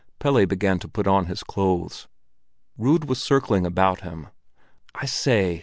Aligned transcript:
Pelle 0.17 0.47
began 0.47 0.79
to 0.79 0.87
put 0.87 1.05
on 1.05 1.27
his 1.27 1.43
clothes. 1.43 2.07
Rud 2.75 3.05
was 3.05 3.21
circling 3.21 3.67
about 3.67 4.01
him. 4.01 4.29
"I 4.95 5.05
say!" 5.05 5.59